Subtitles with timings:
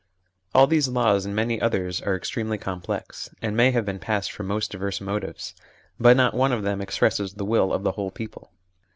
[0.55, 4.47] All these laws and many others are extremely complex, and may have been passed from
[4.47, 5.53] most diverse motives,
[5.99, 8.49] but not one of them expresses the will of the whole people.